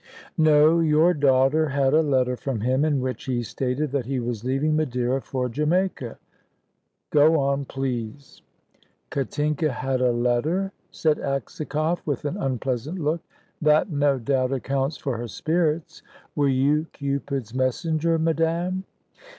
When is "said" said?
10.89-11.19